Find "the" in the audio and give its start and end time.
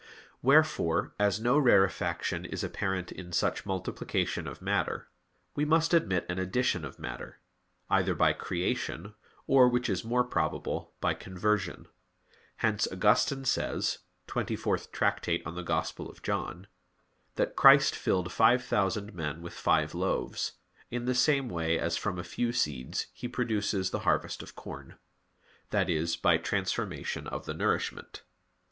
21.05-21.13, 23.91-23.99, 27.45-27.53